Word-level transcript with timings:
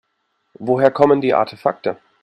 Woher 0.57 0.89
kommen 0.89 1.21
die 1.21 1.35
Artefakte? 1.35 1.97